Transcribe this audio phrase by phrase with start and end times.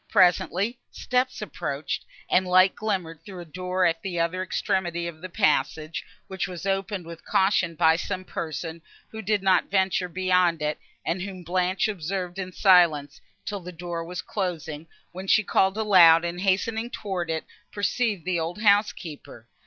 [0.09, 5.29] Presently steps approached, and light glimmered through a door at the other extremity of the
[5.29, 10.79] passage, which was opened with caution by some person, who did not venture beyond it,
[11.05, 16.25] and whom Blanche observed in silence, till the door was closing, when she called aloud,
[16.25, 19.47] and, hastening towards it, perceived the old housekeeper.